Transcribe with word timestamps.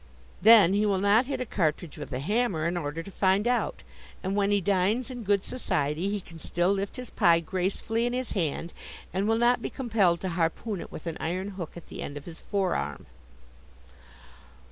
Then 0.41 0.73
he 0.73 0.83
will 0.83 0.97
not 0.97 1.27
hit 1.27 1.39
a 1.41 1.45
cartridge 1.45 1.95
with 1.99 2.11
a 2.11 2.17
hammer 2.17 2.65
in 2.67 2.75
order 2.75 3.03
to 3.03 3.11
find 3.11 3.47
out, 3.47 3.83
and 4.23 4.35
when 4.35 4.49
he 4.49 4.59
dines 4.59 5.11
in 5.11 5.21
good 5.21 5.43
society 5.43 6.09
he 6.09 6.19
can 6.19 6.39
still 6.39 6.71
lift 6.71 6.97
his 6.97 7.11
pie 7.11 7.39
gracefully 7.39 8.07
in 8.07 8.13
his 8.13 8.31
hand, 8.31 8.73
and 9.13 9.27
will 9.27 9.37
not 9.37 9.61
be 9.61 9.69
compelled 9.69 10.19
to 10.21 10.29
harpoon 10.29 10.81
it 10.81 10.91
with 10.91 11.05
an 11.05 11.17
iron 11.19 11.49
hook 11.49 11.73
at 11.75 11.85
the 11.87 12.01
end 12.01 12.17
of 12.17 12.25
his 12.25 12.41
fore 12.41 12.75
arm. 12.75 13.05